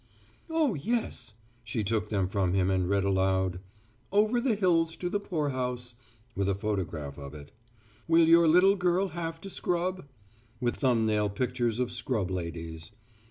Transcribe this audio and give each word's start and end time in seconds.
'""Oh, 0.49 0.73
yes." 0.73 1.35
She 1.63 1.83
took 1.83 2.09
them 2.09 2.27
from 2.27 2.53
him 2.55 2.71
and 2.71 2.89
read 2.89 3.03
aloud. 3.03 3.59
"'Over 4.11 4.41
the 4.41 4.55
Hills 4.55 4.95
to 4.97 5.09
the 5.11 5.19
Poorhouse,' 5.19 5.93
with 6.35 6.49
a 6.49 6.55
photograph 6.55 7.19
of 7.19 7.35
it, 7.35 7.51
'Will 8.07 8.27
Your 8.27 8.47
Little 8.47 8.75
Girl 8.75 9.09
Have 9.09 9.39
to 9.41 9.49
Scrub?' 9.51 10.07
with 10.59 10.77
thumbnail 10.77 11.29
pictures 11.29 11.79
of 11.79 11.91
scrub 11.91 12.31
ladies. 12.31 12.89